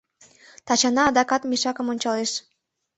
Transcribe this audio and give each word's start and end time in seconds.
—Тачана 0.65 1.03
адакат 1.09 1.41
мешакым 1.49 1.87
ончалеш. 1.93 2.31